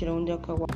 [0.00, 0.68] kirondooka wa